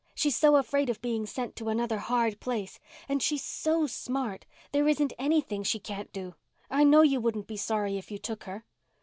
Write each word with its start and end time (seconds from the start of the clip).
She's 0.15 0.35
so 0.35 0.55
afraid 0.55 0.89
of 0.89 0.99
being 0.99 1.27
sent 1.27 1.55
to 1.57 1.69
another 1.69 1.99
hard 1.99 2.39
place. 2.39 2.79
And 3.07 3.21
she's 3.21 3.43
so 3.43 3.85
smart—there 3.85 4.87
isn't 4.87 5.13
anything 5.19 5.61
she 5.61 5.77
can't 5.79 6.11
do. 6.11 6.33
I 6.71 6.83
know 6.83 7.03
you 7.03 7.21
wouldn't 7.21 7.45
be 7.45 7.57
sorry 7.57 7.99
if 7.99 8.09
you 8.09 8.17
took 8.17 8.45
her." 8.45 8.65